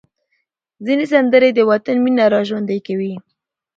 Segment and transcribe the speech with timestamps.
[0.85, 3.13] ځینې سندرې د وطن مینه راژوندۍ کوي.